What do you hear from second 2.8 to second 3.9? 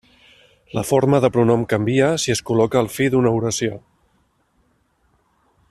al fi d'una oració.